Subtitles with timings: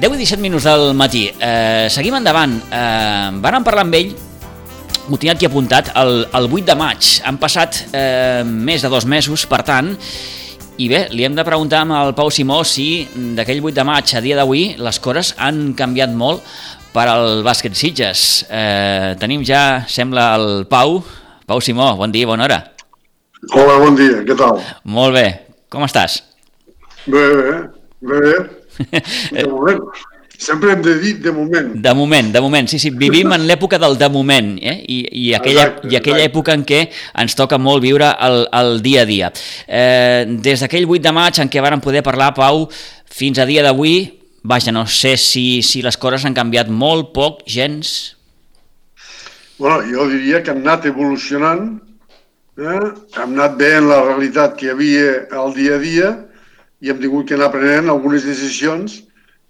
[0.00, 1.26] 10 i 17 minuts del matí.
[1.28, 2.54] Eh, seguim endavant.
[2.72, 4.14] Eh, Vàrem parlar amb ell
[5.10, 7.08] ho tinc aquí apuntat, el, el 8 de maig.
[7.26, 9.90] Han passat eh, més de dos mesos, per tant,
[10.80, 13.04] i bé, li hem de preguntar al Pau Simó si
[13.36, 16.46] d'aquell 8 de maig a dia d'avui les coses han canviat molt
[16.94, 18.46] per al bàsquet Sitges.
[18.48, 21.02] Eh, tenim ja, sembla, el Pau.
[21.44, 22.62] Pau Simó, bon dia, bona hora.
[23.50, 24.62] Hola, bon dia, què tal?
[24.84, 25.26] Molt bé,
[25.68, 26.22] com estàs?
[27.04, 27.60] Bé, bé,
[28.00, 28.59] bé, bé.
[29.36, 29.84] De moment.
[30.40, 31.74] Sempre hem de dir de moment.
[31.74, 34.78] De moment, de moment, sí, sí, vivim en l'època del de moment, eh?
[34.88, 36.30] I, i, aquella, exacte, i aquella exacte.
[36.30, 36.78] època en què
[37.20, 39.28] ens toca molt viure el, el dia a dia.
[39.68, 42.64] Eh, des d'aquell 8 de maig en què vàrem poder parlar, Pau,
[43.12, 43.98] fins a dia d'avui,
[44.40, 48.16] vaja, no sé si, si les coses han canviat molt, poc, gens...
[49.60, 51.74] Bueno, jo diria que han anat evolucionant,
[52.56, 52.80] eh?
[53.20, 56.10] hem anat veient la realitat que hi havia al dia a dia
[56.80, 59.00] i hem tingut que anar prenent algunes decisions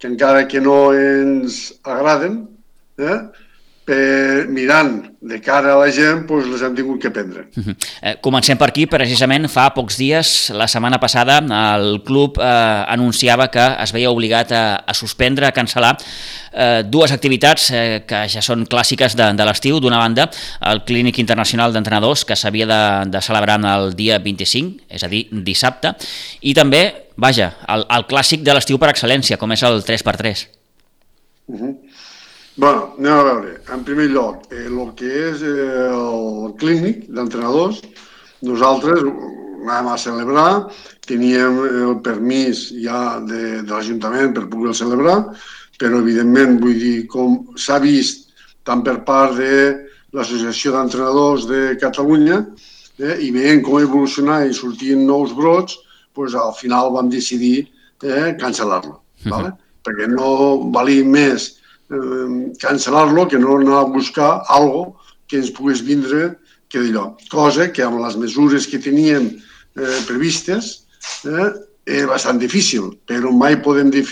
[0.01, 2.41] que encara que no ens agraden,
[2.99, 3.19] eh,
[3.85, 7.47] per, mirant de cara a la gent, doncs les hem tingut que prendre.
[7.55, 7.75] Uh -huh.
[8.01, 8.85] eh, comencem per aquí.
[8.87, 11.39] Precisament fa pocs dies, la setmana passada,
[11.75, 12.43] el club eh,
[12.87, 15.97] anunciava que es veia obligat a, a suspendre, a cancel·lar
[16.53, 19.79] eh, dues activitats eh, que ja són clàssiques de, de l'estiu.
[19.79, 20.29] D'una banda,
[20.61, 25.27] el Clínic Internacional d'Entrenadors, que s'havia de, de celebrar el dia 25, és a dir,
[25.31, 25.95] dissabte,
[26.41, 30.47] i també, vaja, el, el clàssic de l'estiu per excel·lència, com és el 3x3.
[31.47, 31.75] Uh -huh.
[32.61, 33.51] Bueno, anem a veure.
[33.73, 37.79] En primer lloc, eh, el que és eh, el clínic d'entrenadors,
[38.45, 39.01] nosaltres
[39.65, 40.67] vam a celebrar,
[41.09, 45.15] teníem el permís ja de, de l'Ajuntament per poder celebrar,
[45.81, 48.29] però evidentment, vull dir, com s'ha vist
[48.69, 49.55] tant per part de
[50.13, 52.43] l'Associació d'Entrenadors de Catalunya
[53.01, 55.79] eh, i veient com evolucionar i sortien nous brots,
[56.13, 57.71] pues, al final vam decidir
[58.05, 59.01] eh, cancel·lar-lo.
[59.01, 59.33] Uh -huh.
[59.33, 59.51] vale?
[59.81, 61.55] perquè no valia més
[61.91, 64.95] eh, cancel·lar-lo que no anar a buscar algo
[65.27, 66.35] que ens pogués vindre
[66.71, 67.15] que d'allò.
[67.31, 69.27] Cosa que amb les mesures que teníem
[69.75, 70.87] eh, previstes
[71.27, 71.51] eh,
[71.85, 74.05] era bastant difícil, però mai podem dir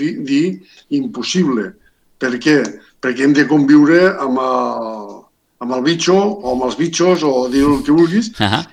[0.90, 1.72] impossible.
[2.20, 2.58] Per què?
[3.00, 5.16] Perquè hem de conviure amb el,
[5.64, 8.34] amb el bitxo o amb els bitxos o dir el que vulguis.
[8.40, 8.66] Uh -huh.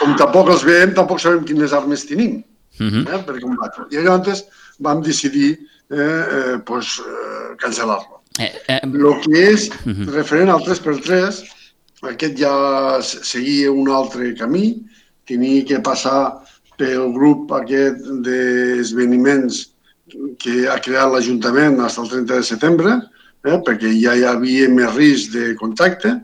[0.00, 2.42] Com tampoc els veiem, tampoc sabem quines armes tenim
[2.80, 3.14] uh -huh.
[3.14, 3.84] eh, per combatre.
[3.90, 4.44] I llavors
[4.78, 5.58] vam decidir
[5.90, 8.13] eh, eh, pues, eh, cancel·lar-lo.
[8.38, 8.80] Eh, eh...
[8.82, 9.68] El que és
[10.10, 11.42] referent al 3x3,
[12.10, 12.54] aquest ja
[13.02, 14.74] seguia un altre camí,
[15.28, 16.42] tenia que passar
[16.80, 19.62] pel grup aquest d'esveniments
[20.42, 22.96] que ha creat l'Ajuntament fins al 30 de setembre,
[23.46, 26.18] eh, perquè ja hi havia més risc de contacte.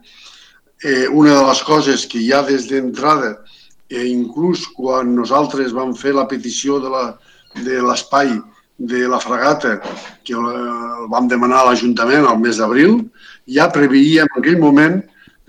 [0.83, 3.37] Eh, una de les coses que ja des d'entrada,
[3.91, 8.35] eh, inclús quan nosaltres vam fer la petició de l'espai
[8.81, 9.77] de la fregata
[10.25, 12.97] que el vam demanar a l'Ajuntament al mes d'abril,
[13.45, 15.03] ja preveíem en aquell moment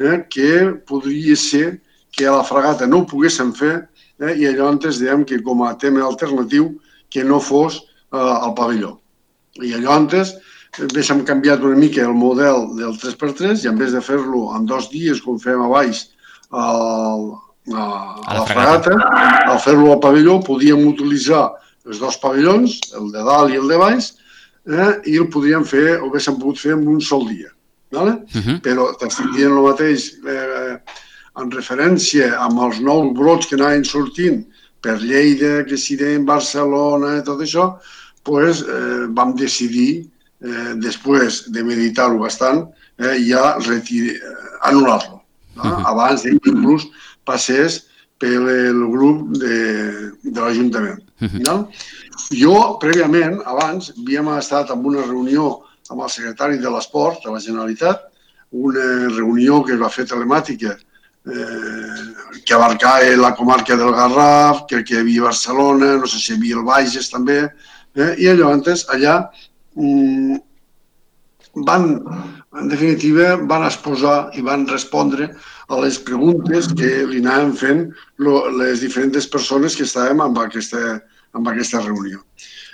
[0.03, 1.79] eh, que podria ser
[2.11, 3.75] que a la fregata no ho poguéssim fer
[4.19, 6.73] eh, i llavors dèiem que com a tema alternatiu
[7.09, 8.97] que no fos eh, al pavelló.
[9.63, 10.35] I llavors
[10.75, 14.91] hem canviat una mica el model del 3x3 i en vez de fer-lo en dos
[14.91, 16.09] dies com fem a baix
[16.51, 17.31] al,
[17.71, 17.87] a,
[18.27, 18.95] a la fregata,
[19.47, 21.47] al fer-lo al pavelló podíem utilitzar
[21.87, 24.11] els dos pavellons, el de dalt i el de baix,
[24.69, 27.49] eh, i el podríem fer, o haguéssim pogut fer en un sol dia.
[27.91, 28.11] Vale?
[28.11, 28.43] Uh mhm.
[28.47, 28.61] -huh.
[28.61, 30.79] Però t'estic dient el mateix eh,
[31.41, 34.45] en referència amb els nous brots que anaven sortint
[34.81, 37.77] per Lleida, que si en Barcelona i tot això,
[38.23, 40.09] pues, eh, vam decidir,
[40.41, 44.19] eh, després de meditar-ho bastant, eh, ja eh,
[44.61, 45.21] anul·lar-lo.
[45.55, 45.63] No?
[45.63, 45.75] Uh mhm.
[45.75, 45.85] -huh.
[45.85, 46.87] Abans que inclús
[47.25, 47.90] passés
[48.21, 49.57] pel el grup de,
[50.21, 51.01] de l'Ajuntament.
[51.21, 51.41] Uh -huh.
[51.47, 51.55] no?
[52.31, 57.39] Jo, prèviament, abans, havíem estat en una reunió amb el secretari de l'Esport de la
[57.39, 58.07] Generalitat,
[58.51, 60.77] una reunió que es va fer telemàtica
[61.25, 66.33] eh, que abarcava la comarca del Garraf, crec que hi havia Barcelona, no sé si
[66.33, 67.39] hi havia el Bages també,
[67.95, 69.17] eh, i llavors allà
[69.75, 70.39] mm,
[71.67, 71.87] van,
[72.59, 75.31] en definitiva, van exposar i van respondre
[75.71, 77.83] a les preguntes que li anaven fent
[78.19, 80.99] lo, les diferents persones que estàvem en aquesta,
[81.37, 82.19] en aquesta reunió.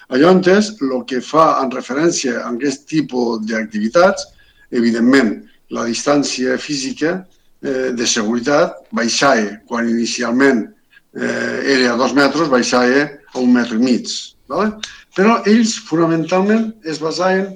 [0.10, 4.24] Llavors, el que fa en referència a aquest tipus d'activitats,
[4.72, 5.36] evidentment,
[5.76, 7.20] la distància física
[7.62, 13.04] eh, de seguretat baixava, quan inicialment eh, era a dos metres, baixava
[13.34, 14.14] a un metre i mig.
[14.48, 14.78] Vale?
[15.18, 17.52] Però ells, fonamentalment, es basaven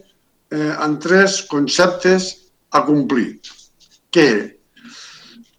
[0.51, 2.33] eh, en tres conceptes
[2.75, 3.39] a complir,
[4.11, 4.27] que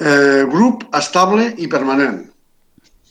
[0.03, 2.21] eh, grup estable i permanent,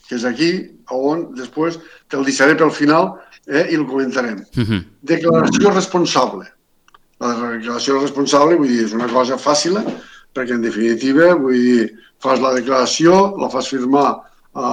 [0.08, 0.52] que és aquí
[0.92, 1.80] on després
[2.12, 3.14] te'l deixaré pel final
[3.48, 4.44] eh, i el comentarem.
[4.58, 4.82] Uh -huh.
[5.02, 6.46] Declaració responsable.
[7.20, 9.78] La declaració responsable, vull dir, és una cosa fàcil,
[10.34, 11.90] perquè en definitiva, vull dir,
[12.20, 14.10] fas la declaració, la fas firmar
[14.54, 14.68] a,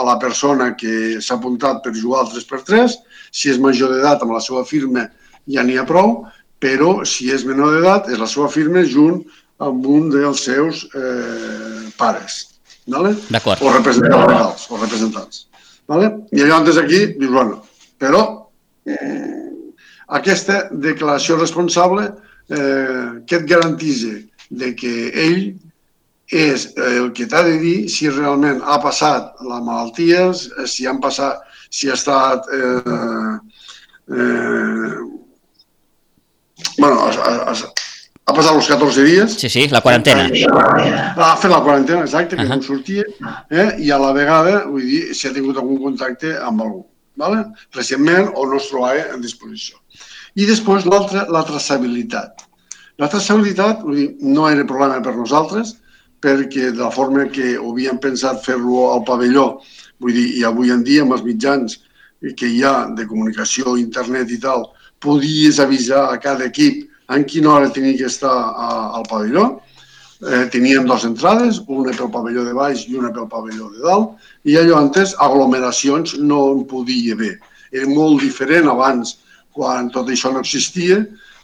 [0.00, 2.96] a la persona que s'ha apuntat per jugar al 3x3,
[3.30, 5.08] si és major d'edat amb la seva firma
[5.46, 6.26] ja n'hi ha prou,
[6.62, 9.24] però si és menor d'edat és la seva firma junt
[9.66, 12.42] amb un dels seus eh, pares.
[12.90, 13.14] Vale?
[13.30, 13.62] D'acord.
[13.62, 15.46] O representants legals, o representants.
[15.90, 16.10] Vale?
[16.34, 17.60] I llavors aquí dius, bueno,
[18.02, 18.22] però
[18.86, 19.42] eh,
[20.18, 24.16] aquesta declaració responsable eh, que et garantitza
[24.50, 24.94] de que
[25.26, 25.42] ell
[26.32, 31.42] és el que t'ha de dir si realment ha passat les malalties, si han passat,
[31.70, 33.36] si ha estat eh,
[34.16, 34.96] eh,
[36.78, 37.54] bueno, ha, ha,
[38.22, 39.34] ha passat els 14 dies.
[39.40, 40.28] Sí, sí, la quarantena.
[40.28, 42.56] Ha fet la quarantena, exacte, que uh -huh.
[42.56, 43.04] no sortia,
[43.50, 43.76] eh?
[43.78, 46.86] i a la vegada, vull dir, si ha tingut algun contacte amb algú,
[47.16, 47.44] ¿vale?
[47.74, 49.76] recentment o no es trobava en disposició.
[50.34, 52.46] I després l'altra, la traçabilitat.
[52.98, 55.76] La traçabilitat, vull dir, no era problema per nosaltres,
[56.20, 59.60] perquè de la forma que ho havíem pensat fer-lo al pavelló,
[59.98, 61.80] vull dir, i avui en dia amb els mitjans
[62.36, 64.70] que hi ha de comunicació, internet i tal,
[65.00, 68.68] podies avisar a cada equip en quina hora tenia que estar a,
[68.98, 69.46] al pavelló.
[70.22, 74.12] Eh, teníem dues entrades, una pel pavelló de baix i una pel pavelló de dalt,
[74.46, 77.34] i allò antes aglomeracions no en podia haver.
[77.72, 79.16] Era molt diferent abans,
[79.52, 81.02] quan tot això no existia,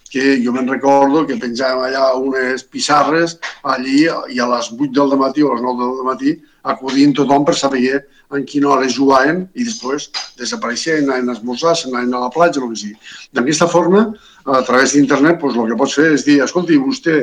[0.09, 3.37] que jo me'n recordo que penjàvem allà unes pissarres
[3.75, 6.37] allí i a les 8 del matí o a les 9 del matí
[6.73, 8.03] acudint tothom per saber
[8.35, 12.73] en quina hora jugaven i després desapareixien, anaven a esmorzar, anaven a la platja, el
[12.75, 13.11] que sigui.
[13.37, 14.05] D'aquesta forma,
[14.44, 17.19] a través d'internet, doncs, el que pots fer és dir, escolti, vostè,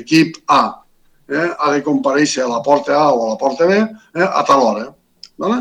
[0.00, 0.62] equip A,
[1.30, 4.44] eh, ha de compareixer a la porta A o a la porta B eh, a
[4.46, 4.88] tal hora.
[5.40, 5.60] Vale?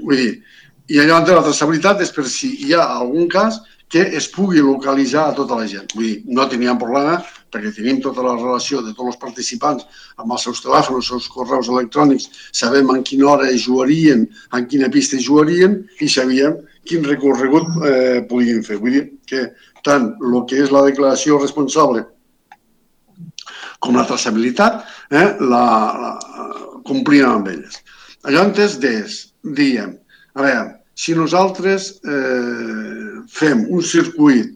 [0.00, 0.34] Vull dir,
[0.88, 3.60] i allò de la traçabilitat és per si hi ha algun cas
[3.90, 5.90] que es pugui localitzar a tota la gent.
[5.94, 7.20] Vull dir, no teníem problema
[7.56, 9.86] perquè tenim tota la relació de tots els participants
[10.20, 14.92] amb els seus telèfons, els seus correus electrònics, sabem en quina hora jugarien, en quina
[14.92, 18.78] pista jugarien i sabíem quin recorregut eh, podien fer.
[18.82, 19.48] Vull dir que
[19.86, 22.04] tant el que és la declaració responsable
[23.80, 25.66] com la traçabilitat, eh, la,
[26.02, 26.12] la,
[26.86, 27.80] complien amb elles.
[28.26, 29.20] Llavors, des,
[29.56, 29.94] diem,
[30.34, 30.64] a veure,
[30.96, 34.55] si nosaltres eh, fem un circuit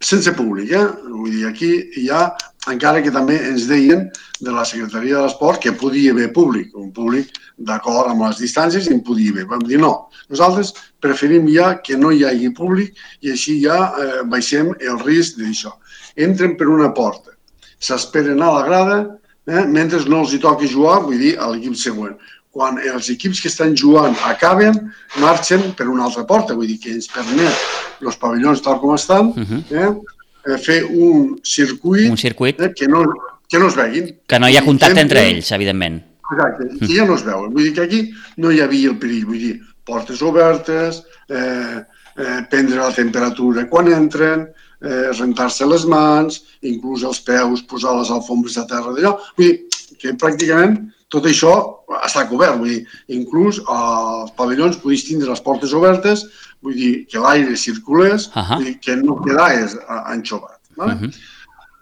[0.00, 0.86] sense públic, eh?
[1.08, 1.70] vull dir, aquí
[2.00, 2.30] hi ha,
[2.72, 4.06] encara que també ens deien
[4.40, 7.36] de la Secretaria de l'Esport que podia haver públic, un públic
[7.68, 9.46] d'acord amb les distàncies i en podia haver.
[9.50, 9.92] Vam dir no,
[10.32, 10.72] nosaltres
[11.04, 15.74] preferim ja que no hi hagi públic i així ja eh, baixem el risc d'això.
[16.16, 17.36] Entren per una porta,
[17.80, 19.00] s'esperen a la grada,
[19.48, 22.16] eh, mentre no els hi toqui jugar, vull dir, a l'equip següent
[22.50, 24.76] quan els equips que estan jugant acaben,
[25.22, 29.30] marxen per una altra porta, vull dir que ens permet els pavellons tal com estan,
[29.30, 29.62] uh -huh.
[29.70, 32.60] eh, fer un circuit, un circuit.
[32.60, 33.04] Eh, que, no,
[33.48, 34.16] que no es veguin.
[34.26, 36.02] Que no hi ha contacte Sempre, entre ells, evidentment.
[36.32, 37.52] Exacte, que ja no es veuen.
[37.52, 41.84] Vull dir que aquí no hi havia el perill, vull dir, portes obertes, eh,
[42.16, 44.48] eh, prendre la temperatura quan entren,
[44.80, 49.18] eh, rentar-se les mans, inclús els peus, posar les alfombres a terra d'allò.
[49.36, 51.79] Vull dir que pràcticament tot això
[52.10, 52.80] està cobert, vull dir,
[53.16, 56.26] inclús als pavellons podis tindre les portes obertes,
[56.60, 58.56] vull dir, que l'aire circulés, uh -huh.
[58.56, 59.76] vull dir, que no quedés
[60.12, 60.58] enxovat.
[60.76, 60.94] Vale?
[60.94, 61.12] Uh -huh.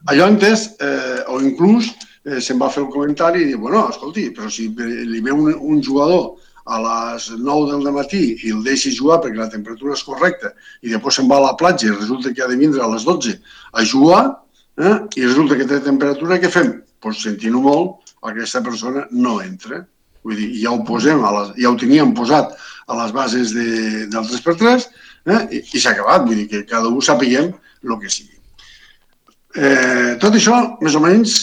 [0.06, 1.90] Allò entès, eh, o inclús
[2.24, 4.68] eh, se'n va fer el comentari i dir, bueno, escolti, però si
[5.12, 6.36] li ve un, un jugador
[6.68, 10.92] a les 9 del matí i el deixi jugar perquè la temperatura és correcta i
[10.92, 13.40] després se'n va a la platja i resulta que ha de vindre a les 12
[13.72, 14.24] a jugar
[14.76, 16.68] eh, i resulta que té temperatura, què fem?
[16.68, 19.84] Doncs pues sentint-ho molt, aquesta persona no entra.
[20.26, 22.54] Vull dir, ja ho posem, a les, ja ho teníem posat
[22.88, 23.68] a les bases de,
[24.10, 24.88] del 3x3
[25.28, 25.40] eh?
[25.52, 26.26] i, i s'ha acabat.
[26.26, 28.36] Vull dir que cada un sapiguem el que sigui.
[29.58, 31.38] Eh, tot això, més o menys,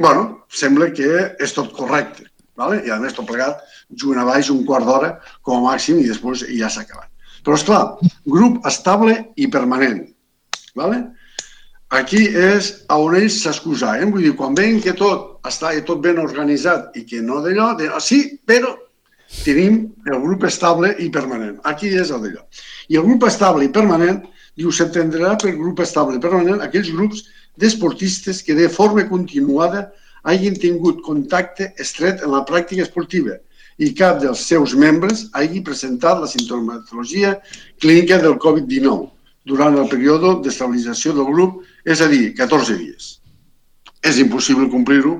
[0.00, 1.10] bueno, sembla que
[1.42, 2.26] és tot correcte.
[2.60, 2.82] Vale?
[2.84, 3.62] I a més, tot plegat,
[3.96, 5.14] juguen a baix un quart d'hora
[5.46, 7.08] com a màxim i després ja s'ha acabat.
[7.44, 7.82] Però, és clar,
[8.28, 10.02] grup estable i permanent.
[10.76, 11.00] Vale?
[11.90, 14.12] Aquí és on ells s'excusaven.
[14.14, 17.88] Vull dir, quan veien que tot està tot ben organitzat i que no d'allò, de,
[17.90, 18.76] ah, sí, però
[19.42, 21.58] tenim el grup estable i permanent.
[21.66, 22.46] Aquí és el d'allò.
[22.88, 24.22] I el grup estable i permanent,
[24.54, 27.26] diu, s'entendrà per grup estable i permanent aquells grups
[27.58, 29.88] d'esportistes que de forma continuada
[30.30, 33.40] hagin tingut contacte estret en la pràctica esportiva
[33.82, 37.38] i cap dels seus membres hagi presentat la sintomatologia
[37.80, 39.08] clínica del Covid-19
[39.46, 43.16] durant el període d'estabilització del grup, és a dir, 14 dies.
[44.00, 45.10] és impossible complir-ho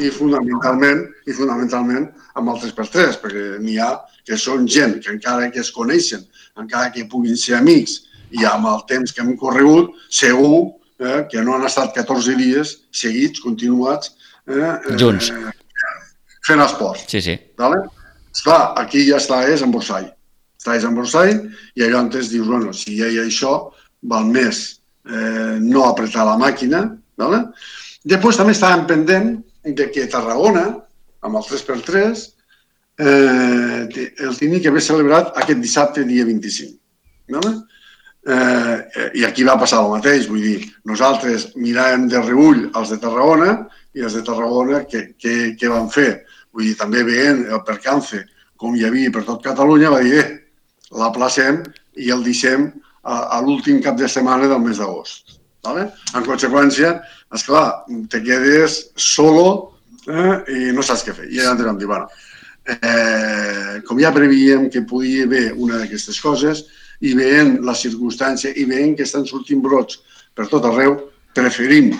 [0.00, 2.06] i fonamentalment i fonamentalment
[2.40, 3.90] amb el 3x3, perquè n'hi ha
[4.24, 6.22] que són gent que encara que es coneixen,
[6.56, 7.98] encara que puguin ser amics
[8.30, 12.74] i amb el temps que hem corregut, segur eh, que no han estat 14 dies
[13.02, 14.14] seguits, continuats,
[14.48, 15.52] eh, junts, eh,
[16.46, 17.04] fent esport.
[17.12, 17.36] Sí, sí.
[17.60, 17.82] Vale?
[18.30, 19.72] Esclar, aquí ja està, és en
[20.68, 21.38] És en Borsall
[21.78, 23.54] i allò antes dius, bueno, si ja hi ha això,
[24.12, 26.82] val més eh, no apretar la màquina,
[27.20, 27.46] vale?
[28.04, 29.32] Després també estàvem pendent
[29.64, 30.66] de que Tarragona,
[31.24, 32.22] amb el 3x3,
[33.00, 36.76] eh, el tenia que haver celebrat aquest dissabte, dia 25.
[37.36, 37.54] Vale?
[38.20, 42.98] Eh, I aquí va passar el mateix, vull dir, nosaltres miràvem de reull els de
[43.00, 43.54] Tarragona
[43.96, 46.26] i els de Tarragona què, què, què van fer?
[46.52, 48.20] Vull dir, també veient el percance
[48.60, 50.39] com hi havia per tot Catalunya, va dir, eh,
[50.96, 51.62] l'aplacem
[51.96, 52.68] i el deixem
[53.02, 55.38] a, a l'últim cap de setmana del mes d'agost.
[55.66, 55.90] Vale?
[56.16, 56.94] En conseqüència,
[57.36, 59.46] és clar, te quedes solo
[60.08, 61.28] eh, i no saps què fer.
[61.28, 62.08] I llavors vam dir, bueno,
[62.66, 66.64] eh, com ja prevíem que podia haver una d'aquestes coses
[67.00, 70.00] i veient la circumstància i veient que estan sortint brots
[70.36, 70.96] per tot arreu,
[71.36, 71.92] preferim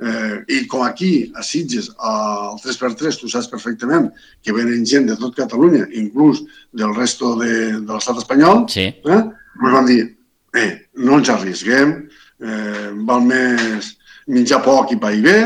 [0.00, 4.08] Eh, I com aquí, a Sitges, al 3x3, tu saps perfectament
[4.42, 6.40] que venen gent de tot Catalunya, inclús
[6.72, 8.88] del resto de, de l'estat espanyol, sí.
[8.88, 9.20] eh?
[9.60, 10.00] Pues vam dir,
[10.56, 10.70] eh,
[11.04, 11.92] no ens arriesguem,
[12.42, 13.92] eh, val més
[14.32, 15.38] menjar poc i pa i bé,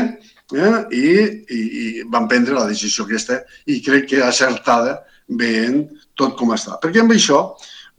[0.55, 0.73] eh?
[0.95, 1.05] I,
[1.51, 5.83] i, i van prendre la decisió aquesta i crec que acertada veient
[6.15, 6.79] tot com està.
[6.81, 7.43] Perquè amb això,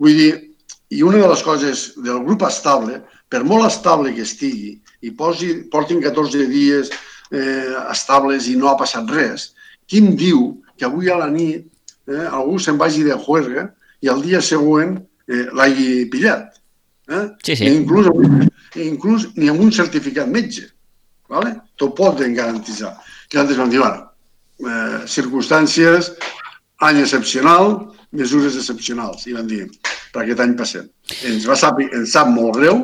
[0.00, 0.32] vull dir,
[0.88, 5.52] i una de les coses del grup estable, per molt estable que estigui, i posi,
[5.72, 6.90] portin 14 dies
[7.30, 9.52] eh, estables i no ha passat res,
[9.88, 11.66] qui em diu que avui a la nit
[12.08, 13.68] eh, algú se'n vagi de juerga
[14.02, 14.96] i el dia següent
[15.28, 16.58] eh, l'hagi pillat?
[17.08, 17.26] Eh?
[17.44, 17.68] Sí, sí.
[17.68, 18.10] I inclús,
[18.76, 20.68] inclús ni amb un certificat metge.
[21.28, 21.54] ¿vale?
[21.76, 22.96] T'ho poden garantitzar.
[23.32, 24.08] I altres van dir, bueno,
[24.64, 26.12] eh, circumstàncies,
[26.88, 29.66] any excepcional, mesures excepcionals, i van dir,
[30.12, 30.88] per aquest any passem.
[31.28, 32.80] Ens, va sap, ens sap molt greu,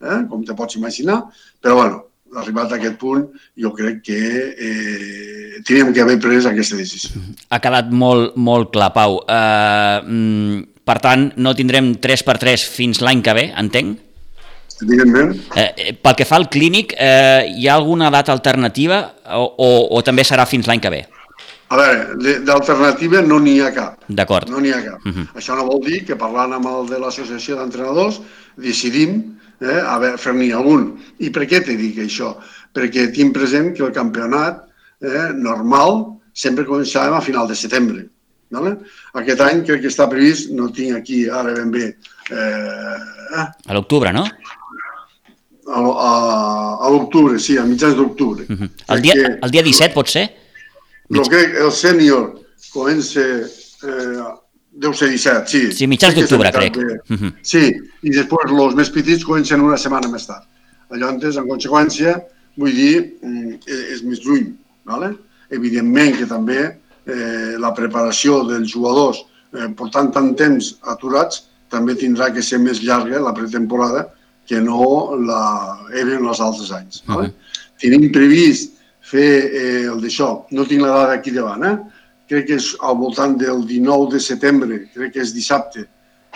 [0.00, 1.22] eh, com te pots imaginar,
[1.62, 2.02] però bueno,
[2.40, 3.26] arribat a aquest punt,
[3.60, 4.20] jo crec que
[4.58, 7.20] eh, teníem que haver pres aquesta decisió.
[7.50, 9.20] Ha quedat molt, molt clar, Pau.
[9.22, 14.00] Uh, per tant, no tindrem 3x3 fins l'any que ve, entenc?
[14.82, 15.36] Evidentment.
[15.56, 19.04] Eh, pel que fa al clínic, eh, hi ha alguna data alternativa
[19.38, 21.04] o, o, o també serà fins l'any que ve?
[21.72, 24.02] A veure, d'alternativa no n'hi ha cap.
[24.08, 24.50] D'acord.
[24.52, 24.98] No n'hi ha cap.
[25.04, 25.22] Uh mhm.
[25.22, 25.38] -huh.
[25.40, 28.20] Això no vol dir que parlant amb el de l'associació d'entrenadors
[28.56, 30.90] decidim eh, a fer-n'hi algun.
[31.18, 32.34] I per què te dic això?
[32.74, 34.64] Perquè tinc present que el campionat
[35.04, 38.08] eh, normal sempre començàvem a final de setembre.
[38.54, 38.76] Vale?
[39.18, 41.88] Aquest any crec que està previst, no tinc aquí ara ben bé...
[42.30, 43.00] Eh,
[43.40, 43.46] eh?
[43.66, 44.24] A l'octubre, no?
[45.64, 46.12] A, a,
[46.86, 48.46] a l'octubre, sí, a mitjans d'octubre.
[48.48, 48.70] Uh -huh.
[48.94, 50.28] el, dia, que, el dia 17 pot ser?
[51.08, 52.40] Que el sènior
[52.72, 54.43] comença eh,
[54.74, 55.62] Deu ser 17, sí.
[55.72, 56.74] Sí, mitjans d'octubre, crec.
[56.76, 56.98] De...
[57.08, 57.32] Uh -huh.
[57.42, 57.70] Sí,
[58.02, 60.44] i després els més petits comencen una setmana més tard.
[60.90, 62.20] Llavors, en conseqüència,
[62.56, 63.58] vull dir, mm,
[63.94, 64.54] és més lluny.
[64.84, 65.14] ¿vale?
[65.50, 72.30] Evidentment que també eh, la preparació dels jugadors eh, portant tant temps aturats també tindrà
[72.34, 74.06] que ser més llarga la pretemporada
[74.46, 75.42] que no la
[75.96, 77.02] eren els altres anys.
[77.06, 77.28] ¿vale?
[77.28, 77.60] Uh -huh.
[77.80, 81.76] Tenim previst fer eh, el d'això, no tinc la dada aquí davant, eh?
[82.28, 85.86] Crec que és al voltant del 19 de setembre, crec que és dissabte,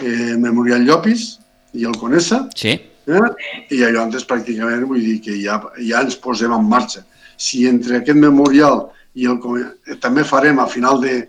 [0.00, 1.38] eh, Memorial Llopis
[1.74, 2.44] i el Conessa.
[2.56, 2.76] Sí.
[3.08, 3.28] Eh?
[3.72, 7.04] I allò antes pràcticament vull dir que ja, ja ens posem en marxa.
[7.40, 11.22] Si entre aquest memorial i el eh, també farem a final de,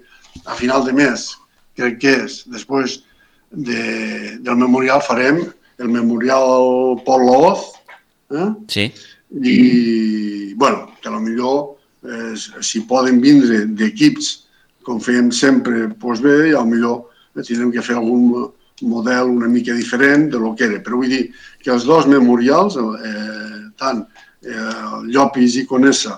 [0.46, 1.30] a final de mes,
[1.80, 3.00] crec que és, després
[3.51, 5.42] de, del memorial farem
[5.80, 7.70] el memorial Pol Laoz,
[8.36, 8.50] eh?
[8.68, 8.89] sí.
[9.32, 14.49] i bueno, que millor eh, si poden vindre d'equips
[14.89, 17.05] com fèiem sempre, doncs bé, i millor
[17.46, 18.50] tindrem que fer algun
[18.81, 20.79] model una mica diferent de lo que era.
[20.81, 21.27] Però vull dir
[21.62, 24.01] que els dos memorials, eh, tant
[24.41, 26.17] eh, Llopis i Conessa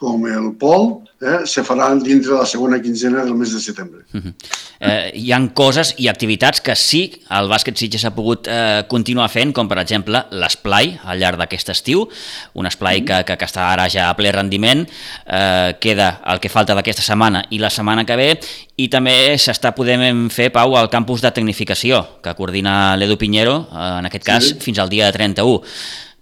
[0.00, 4.00] com el Pol, eh, se faran dintre la segona quinzena del mes de setembre.
[4.14, 4.32] Uh -huh.
[4.80, 9.28] eh, hi han coses i activitats que sí, el bàsquet ja s'ha pogut eh, continuar
[9.28, 12.08] fent, com per exemple l'esplai al llarg d'aquest estiu,
[12.54, 13.06] un esplai uh -huh.
[13.06, 14.88] que, que, que està ara ja a ple rendiment,
[15.26, 18.40] eh, queda el que falta d'aquesta setmana i la setmana que ve,
[18.76, 23.98] i també s'està podent fer, Pau, al campus de tecnificació, que coordina l'Edu Pinheiro, eh,
[23.98, 24.56] en aquest cas, sí.
[24.60, 25.60] fins al dia 31.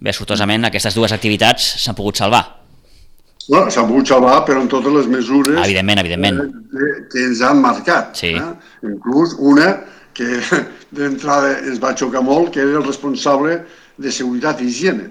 [0.01, 2.58] Bé, sortosament, aquestes dues activitats s'han pogut salvar.
[3.49, 6.41] No, s'ha pogut salvar, però amb totes les mesures evidentment, evidentment.
[6.73, 8.13] Que, que ens han marcat.
[8.19, 8.35] Sí.
[8.37, 8.89] Eh?
[8.91, 9.71] Inclús una
[10.17, 10.43] que
[10.97, 13.63] d'entrada ens va xocar molt, que era el responsable
[13.97, 15.09] de seguretat i higiene.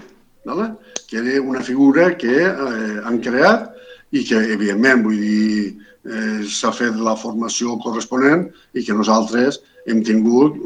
[0.48, 0.72] ¿vale?
[1.08, 3.72] que era una figura que eh, han creat
[4.12, 5.76] i que, evidentment, vull dir,
[6.08, 10.60] eh, s'ha fet la formació corresponent i que nosaltres hem tingut,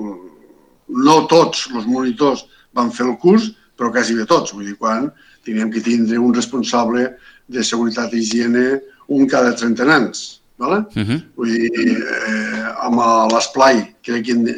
[1.06, 2.46] no tots els monitors
[2.78, 4.54] van fer el curs, però quasi bé tots.
[4.54, 5.12] Vull dir, quan
[5.46, 7.08] teníem que tindre un responsable
[7.48, 10.42] de seguretat i higiene un cada 30 nens.
[10.62, 10.86] Vale?
[10.96, 11.22] Uh -huh.
[11.36, 13.00] Vull dir, eh, amb
[13.34, 14.58] l'esplai crec que eh,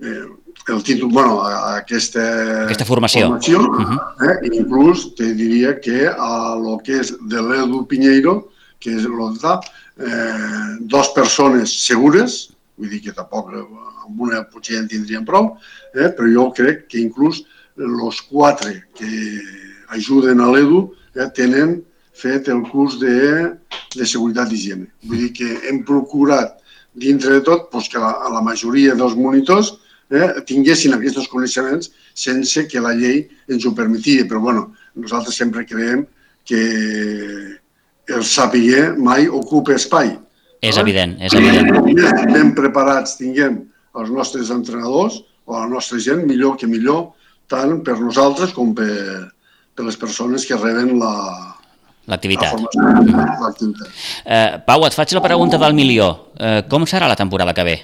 [0.00, 0.24] eh,
[0.72, 3.26] el títol, bueno, aquesta, aquesta formació.
[3.26, 3.98] formació uh -huh.
[4.28, 9.12] eh, inclús te diria que a lo que és de l'Edu Pinheiro, que és el
[9.98, 15.56] eh, dos persones segures, vull dir que tampoc amb una potser en tindríem prou,
[15.94, 17.44] eh, però jo crec que inclús
[17.78, 19.10] els quatre que
[19.94, 21.80] ajuden a l'Edu eh, tenen
[22.14, 23.54] fet el curs de,
[23.94, 24.86] de seguretat i higiene.
[25.08, 26.60] Vull dir que hem procurat,
[26.94, 29.72] dintre de tot, doncs que la, la majoria dels monitors
[30.14, 34.28] eh, tinguessin aquests coneixements sense que la llei ens ho permetia.
[34.30, 36.06] Però bueno, nosaltres sempre creiem
[36.46, 36.62] que
[38.14, 40.14] el saber mai ocupa espai.
[40.64, 41.68] És evident, és evident.
[42.30, 43.64] Ben preparats tinguem
[43.98, 47.10] els nostres entrenadors o la nostra gent, millor que millor,
[47.50, 49.30] tant per nosaltres com per,
[49.74, 51.14] per les persones que reben la,
[52.04, 52.60] L'activitat.
[54.28, 56.08] Eh, Pau, et faig la pregunta del milió.
[56.36, 57.76] Eh, com serà la temporada que ve?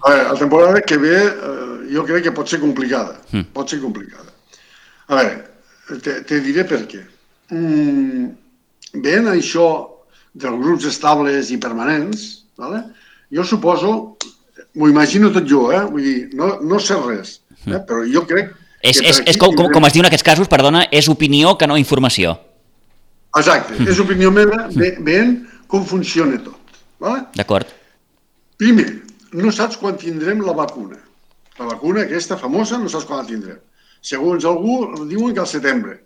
[0.00, 3.16] A veure, la temporada que ve eh, jo crec que pot ser complicada.
[3.32, 3.48] Mm.
[3.56, 4.28] Pot ser complicada.
[5.08, 5.38] A veure,
[6.04, 7.00] te, te diré per què.
[7.56, 8.28] Mm,
[9.00, 9.70] ben això
[10.36, 12.84] dels grups estables i permanents, vale?
[13.30, 14.16] jo suposo,
[14.74, 15.82] m'ho imagino tot jo, eh?
[15.86, 17.70] vull dir, no, no sé res, eh?
[17.70, 17.86] Hmm.
[17.88, 20.86] però jo crec és, és, és com, com, com es diu en aquests casos, perdona,
[20.90, 22.36] és opinió que no informació.
[23.36, 25.36] Exacte, és opinió meva, veient
[25.70, 26.80] com funciona tot.
[27.00, 27.26] Vale?
[27.36, 27.68] D'acord.
[28.60, 28.88] Primer,
[29.36, 30.98] no saps quan tindrem la vacuna.
[31.60, 33.60] La vacuna aquesta famosa no saps quan la tindrem.
[34.00, 35.98] Segons algú, diuen que al setembre.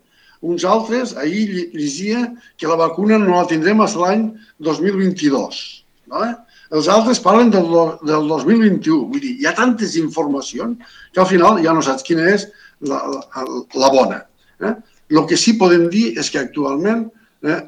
[0.45, 2.27] Uns altres, ahir llegia
[2.59, 4.27] que la vacuna no la tindrem fins l'any
[4.67, 5.63] 2022.
[6.11, 6.35] Vale?
[6.75, 7.69] Els altres parlen del,
[8.03, 9.05] del 2021.
[9.13, 12.49] Vull dir, hi ha tantes informacions que al final ja no saps quina és
[12.89, 13.45] la, la,
[13.79, 14.25] la bona.
[14.61, 14.75] Eh?
[15.15, 17.07] El que sí podem dir és que actualment
[17.47, 17.61] eh,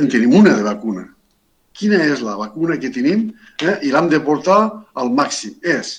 [0.00, 1.04] en tenim una de vacuna.
[1.74, 3.26] Quina és la vacuna que tenim
[3.60, 4.60] eh, i l'hem de portar
[4.94, 5.58] al màxim?
[5.60, 5.98] És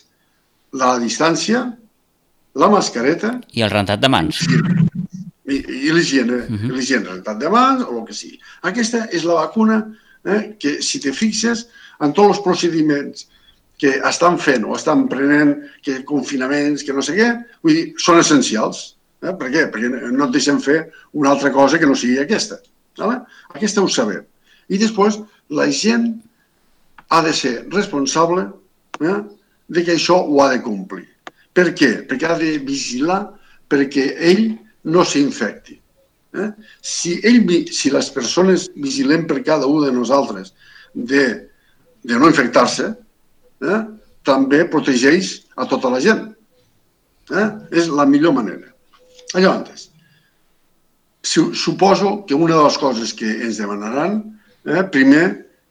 [0.76, 1.68] la distància,
[2.56, 3.36] la mascareta...
[3.54, 4.42] I el rentat de mans.
[5.46, 6.72] I, i l'higiene, uh -huh.
[6.74, 8.40] l'higiene, rentat de mans o el que sigui.
[8.62, 9.84] Aquesta és la vacuna
[10.26, 11.68] eh, que, si te fixes,
[12.02, 13.28] en tots els procediments
[13.80, 17.32] que estan fent o estan prenent que confinaments, que no sé què,
[17.64, 18.84] vull dir, són essencials.
[19.24, 19.34] Eh?
[19.36, 19.66] Per què?
[19.72, 22.62] Perquè no et deixen fer una altra cosa que no sigui aquesta.
[23.00, 23.20] Vale?
[23.54, 24.24] Aquesta ho sabem.
[24.72, 25.20] I després,
[25.52, 26.14] la gent
[27.10, 28.48] ha de ser responsable
[29.02, 29.20] eh,
[29.68, 31.08] de que això ho ha de complir.
[31.56, 31.92] Per què?
[32.08, 33.24] Perquè ha de vigilar
[33.72, 34.48] perquè ell
[34.92, 35.78] no s'infecti.
[36.36, 36.50] Eh?
[36.84, 40.54] Si, ell, si les persones vigilem per cada un de nosaltres
[40.94, 41.26] de,
[42.06, 42.92] de no infectar-se,
[43.66, 43.82] eh,
[44.26, 46.24] també protegeix a tota la gent.
[47.32, 47.48] Eh?
[47.72, 48.70] És la millor manera.
[49.34, 49.90] Llavors,
[51.26, 54.22] suposo que una de les coses que ens demanaran,
[54.66, 55.26] eh, primer,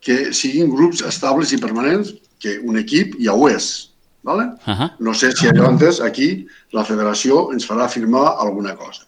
[0.04, 3.94] que siguin grups estables i permanents, que un equip ja ho és.
[4.24, 4.44] ¿vale?
[4.66, 4.90] Uh -huh.
[4.98, 9.04] No sé si llavors aquí la federació ens farà firmar alguna cosa.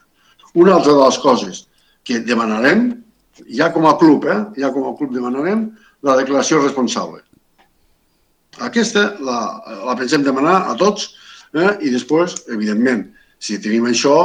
[0.54, 1.68] Una altra de les coses
[2.04, 3.02] que demanarem,
[3.48, 5.72] ja com a club, eh, ja com a club demanarem
[6.06, 7.22] la declaració responsable.
[8.66, 9.38] Aquesta la,
[9.84, 11.10] la pensem demanar a tots
[11.52, 13.04] eh, i després, evidentment,
[13.42, 14.16] si tenim això,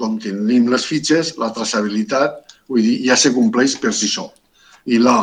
[0.00, 4.30] com tenim les fitxes, la traçabilitat, vull dir, ja se compleix per si sol.
[4.88, 5.16] I, la,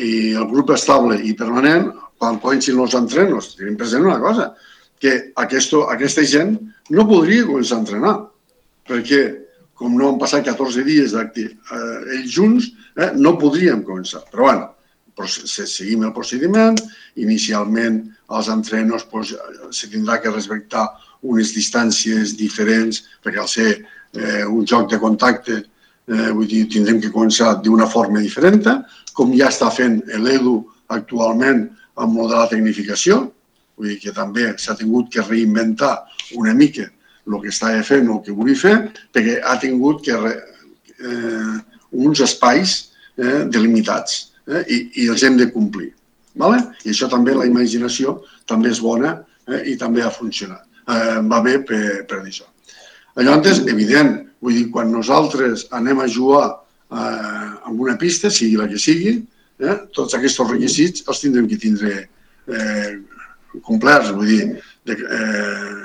[0.00, 1.90] i el grup estable i permanent,
[2.20, 4.52] quan comencin els entrenos, tenim present una cosa,
[5.00, 6.56] que aquesta, aquesta gent
[6.94, 8.14] no podria començar a entrenar,
[8.88, 9.24] perquè
[9.78, 11.48] com no han passat 14 dies eh,
[12.14, 14.22] ells junts, eh, no podríem començar.
[14.30, 14.70] Però bueno,
[15.22, 16.78] seguim el procediment,
[17.16, 18.00] inicialment
[18.34, 19.34] els entrenos pues,
[19.70, 20.88] se tindrà que respectar
[21.22, 25.60] unes distàncies diferents, perquè al ser eh, un joc de contacte,
[26.08, 28.66] eh, vull dir, tindrem que començar d'una forma diferent,
[29.14, 33.22] com ja està fent l'EDU actualment amb el de la tecnificació,
[33.78, 35.96] vull dir que també s'ha tingut que reinventar
[36.36, 36.90] una mica
[37.24, 38.74] el que estava fent o el que volia fer,
[39.14, 40.34] perquè ha tingut que re,
[41.00, 41.56] eh,
[42.04, 42.74] uns espais
[43.16, 45.92] eh, delimitats eh, i, i els hem de complir.
[46.40, 46.60] Vale?
[46.84, 48.18] I això també, la imaginació,
[48.50, 49.14] també és bona
[49.48, 50.64] eh, i també ha funcionat.
[50.84, 52.48] Eh, va bé per, per això.
[53.14, 58.66] Llavors, evident, vull dir, quan nosaltres anem a jugar eh, en una pista, sigui la
[58.70, 59.16] que sigui,
[59.62, 62.90] eh, tots aquests requisits els tindrem que tindre eh,
[63.62, 64.48] complerts, vull dir,
[64.84, 65.84] de, eh,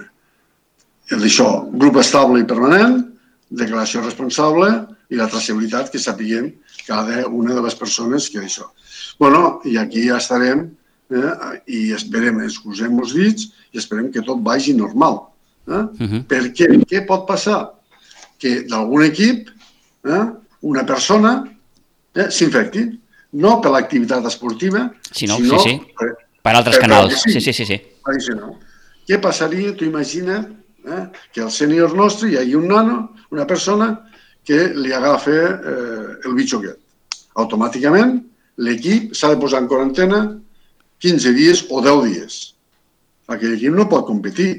[1.14, 3.00] d'això, grup estable i permanent,
[3.50, 4.70] declaració responsable
[5.10, 6.52] i la traçabilitat que sapiguem
[6.88, 8.70] cada una de les persones que d'això.
[9.20, 10.70] bueno, i aquí ja estarem
[11.12, 11.34] eh,
[11.68, 15.22] i esperem, excusem els dits i esperem que tot vagi normal.
[15.68, 15.74] Eh?
[15.74, 16.24] Uh -huh.
[16.28, 16.68] Per què?
[16.90, 17.74] Què pot passar?
[18.40, 19.50] Que d'algun equip
[20.06, 20.26] eh,
[20.62, 21.44] una persona
[22.16, 23.00] eh, s'infecti,
[23.32, 25.94] no per l'activitat esportiva, sinó, sinó sí, sí.
[25.98, 27.22] Per, per altres per canals.
[27.22, 27.66] Sí, sí, sí.
[27.66, 27.82] sí.
[28.04, 28.56] Addicional.
[29.08, 30.50] Què passaria, tu imagina,
[30.86, 34.09] eh, que al sènior nostre hi hagi un nano, una persona,
[34.50, 36.82] que li agafa eh, el bitxo aquest.
[37.40, 38.18] Automàticament,
[38.66, 40.22] l'equip s'ha de posar en quarantena
[41.06, 42.40] 15 dies o 10 dies.
[43.30, 44.50] Aquell equip no pot competir.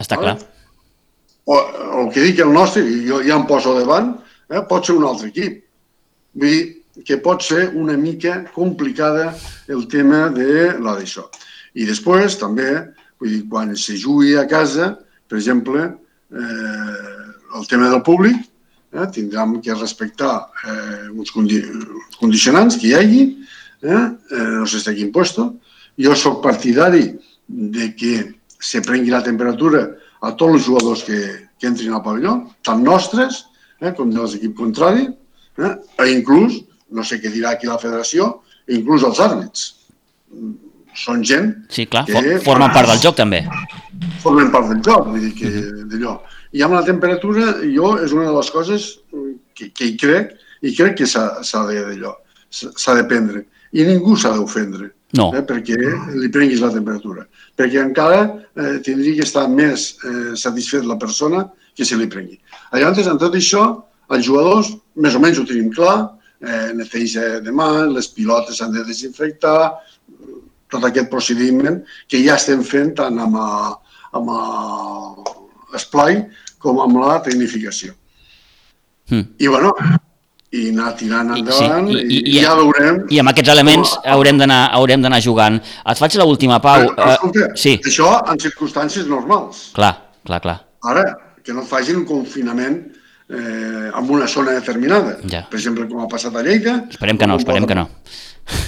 [0.00, 0.36] Està clar.
[1.50, 1.56] O,
[2.02, 4.14] el que dic el nostre, i jo ja em poso davant,
[4.48, 5.58] eh, pot ser un altre equip.
[6.38, 9.32] Vull dir que pot ser una mica complicada
[9.72, 11.26] el tema de la d'això.
[11.74, 12.70] I després, també,
[13.18, 14.92] vull dir, quan se jugui a casa,
[15.26, 18.51] per exemple, eh, el tema del públic,
[18.92, 21.62] eh, tindrem que respectar eh, uns condi
[22.20, 23.22] condicionants que hi hagi,
[23.82, 25.48] eh, eh, no sé de quin puesto.
[25.98, 27.10] Jo sóc partidari
[27.46, 28.14] de que
[28.58, 29.88] se prengui la temperatura
[30.22, 31.18] a tots els jugadors que,
[31.58, 33.44] que entrin al pavelló, tant nostres
[33.80, 35.08] eh, com dels equip contrari,
[35.58, 39.68] eh, e inclús, no sé què dirà aquí la federació, inclús els àrbits.
[40.94, 41.48] Són gent...
[41.72, 43.42] Sí, clar, que, formen part del joc també.
[44.22, 45.50] Formen part del joc, vull dir que
[45.90, 46.20] d'allò.
[46.52, 48.88] I amb la temperatura, jo és una de les coses
[49.56, 52.16] que, que hi crec, i crec que s'ha de d'allò,
[52.50, 53.46] s'ha de prendre.
[53.72, 55.30] I ningú s'ha d'ofendre no.
[55.32, 55.78] eh, perquè
[56.18, 57.26] li prenguis la temperatura.
[57.58, 62.38] Perquè encara eh, tindria que estar més eh, satisfet la persona que se li prengui.
[62.72, 63.64] Llavors, en tot això,
[64.12, 65.96] els jugadors més o menys ho tenim clar,
[66.44, 69.72] eh, neteja de mans, les pilotes s'han de desinfectar,
[70.72, 73.72] tot aquest procediment que ja estem fent tant amb, a,
[74.16, 74.30] amb
[75.72, 76.22] l'esplai
[76.62, 77.94] com amb la tecnificació.
[79.10, 79.26] Mm.
[79.42, 79.72] I bueno,
[80.52, 83.02] i anar tirant endavant I, sí, i, i, i ja veurem...
[83.12, 84.40] I amb aquests elements oh, haurem
[85.04, 85.58] d'anar jugant.
[85.58, 86.86] Et faig l'última, Pau.
[86.92, 87.78] Però, eh, escolta, uh, sí.
[87.88, 89.70] això en circumstàncies normals.
[89.76, 89.94] Clar,
[90.28, 90.58] clar, clar.
[90.92, 91.06] Ara,
[91.42, 92.78] que no facin un confinament
[93.32, 95.16] eh, en una zona determinada.
[95.24, 95.46] Ja.
[95.48, 96.82] Per exemple, com ha passat a Lleida...
[96.92, 97.88] Esperem que no, esperem que no.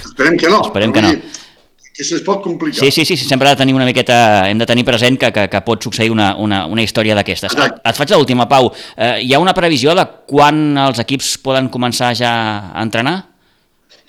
[0.09, 0.61] Esperem que no.
[0.65, 1.13] Esperem que no.
[1.13, 1.45] Dir,
[1.95, 2.83] que se'ls pot complicar.
[2.83, 5.45] Sí, sí, sí, sempre ha de tenir una miqueta, hem de tenir present que, que,
[5.51, 7.55] que pot succeir una, una, una història d'aquestes.
[7.55, 8.67] Et, et faig l'última, Pau.
[8.97, 12.33] Eh, hi ha una previsió de quan els equips poden començar ja
[12.73, 13.15] a entrenar?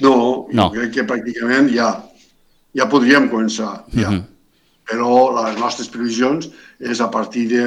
[0.02, 0.16] No,
[0.52, 0.70] no.
[0.74, 1.92] crec que pràcticament ja,
[2.76, 4.08] ja podríem començar, ja.
[4.08, 4.16] Uh mhm.
[4.16, 4.24] -huh.
[4.86, 7.62] Però les nostres previsions és a partir de...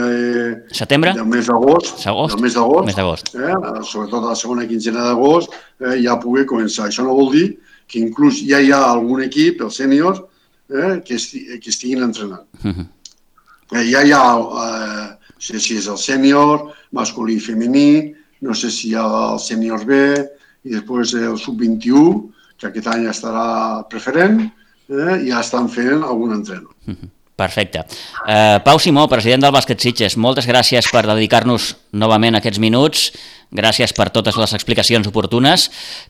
[0.71, 1.11] Setembre?
[1.13, 2.05] Del mes d'agost.
[2.05, 3.35] Del mes d'agost.
[3.35, 3.55] Eh?
[3.83, 5.51] Sobretot a la segona quinzena d'agost
[5.81, 6.87] eh, ja poder començar.
[6.87, 7.57] Això no vol dir
[7.89, 10.21] que inclús ja hi ha algun equip, el sènior,
[10.69, 12.45] eh, que, esti que estiguin entrenant.
[12.63, 12.85] Uh -huh.
[13.73, 18.53] eh, ja hi ha, eh, no sé si és el sènior, masculí i femení, no
[18.53, 19.93] sé si hi ha el sènior B,
[20.63, 24.51] i després el sub-21, que aquest any estarà preferent,
[24.89, 26.75] eh, ja estan fent algun entrenament.
[26.87, 27.09] Uh -huh.
[27.39, 27.85] Perfecte.
[28.27, 33.05] Uh, Pau Simó, president del Bàsquet Sitges, moltes gràcies per dedicar-nos novament aquests minuts,
[33.55, 35.69] gràcies per totes les explicacions oportunes,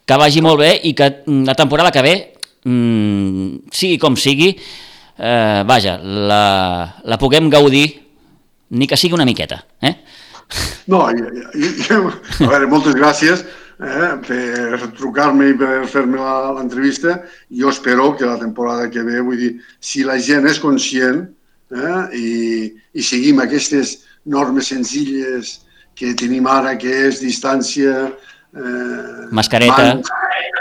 [0.10, 2.16] que vagi molt bé i que mm, la temporada que ve,
[2.66, 6.44] mm, sigui com sigui, eh, vaja, la,
[7.06, 7.86] la puguem gaudir,
[8.74, 9.62] ni que sigui una miqueta.
[9.86, 9.94] Eh?
[10.90, 13.46] No, i, i, i, a veure, moltes gràcies
[13.80, 16.20] eh, per trucar-me i per fer-me
[16.58, 17.20] l'entrevista.
[17.50, 21.26] Jo espero que la temporada que ve, vull dir, si la gent és conscient
[21.72, 22.30] eh, i,
[22.94, 25.60] i seguim aquestes normes senzilles
[25.96, 28.10] que tenim ara, que és distància,
[28.56, 30.00] eh, mascareta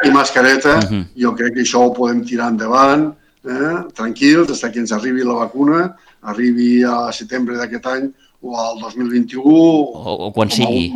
[0.07, 1.04] i mascareta, uh -huh.
[1.14, 5.35] jo crec que això ho podem tirar endavant, eh, tranquils, fins que ens arribi la
[5.44, 10.92] vacuna, arribi a setembre d'aquest any o al 2021 o, o quan sigui.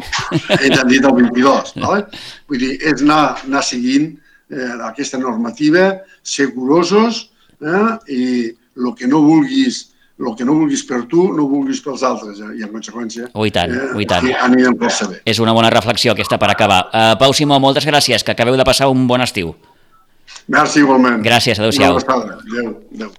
[0.60, 1.74] Ells han dit el 22.
[1.82, 2.04] Vale?
[2.50, 4.12] Vull dir, és anar, anar seguint
[4.52, 5.88] eh, aquesta normativa,
[6.22, 7.24] ser curosos
[7.60, 9.88] eh, i el que no vulguis
[10.22, 12.52] el que no vulguis per tu, no vulguis pels altres, eh?
[12.60, 14.28] i en conseqüència oh, i tant, eh, oh, i tant.
[14.44, 15.18] anirem per saber.
[15.26, 16.84] És una bona reflexió aquesta per acabar.
[16.92, 19.54] Uh, Pau Simó, moltes gràcies, que acabeu de passar un bon estiu.
[20.52, 21.22] Merci igualment.
[21.26, 21.98] Gràcies, adeu-siau.
[21.98, 23.12] Adéu, adéu.